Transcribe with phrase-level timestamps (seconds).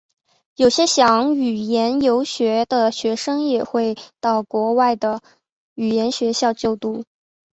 [0.55, 5.21] 有些想语言游学的学生也会到国外的
[5.75, 7.03] 语言学校就读。